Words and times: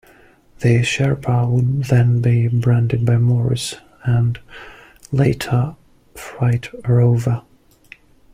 The 0.61 0.79
"Sherpa" 0.79 1.47
would 1.47 1.83
then 1.83 2.21
be 2.21 2.47
branded 2.47 3.05
by 3.05 3.17
Morris 3.19 3.75
and 4.03 4.39
later 5.11 5.75
Freight 6.15 6.71
Rover. 6.89 7.43